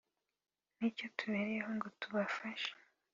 [0.77, 2.71] ni cyo tubereyeho ngo tubafashe